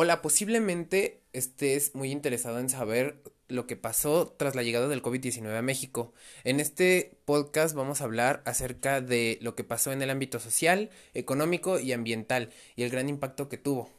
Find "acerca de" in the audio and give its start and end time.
8.46-9.40